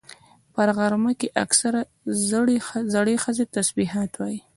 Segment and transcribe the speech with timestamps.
[0.53, 1.81] په غرمه کې اکثره
[2.95, 4.39] زړې ښځې تسبيحات وایي